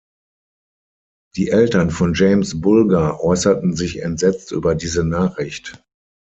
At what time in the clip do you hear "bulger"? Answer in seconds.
2.59-3.23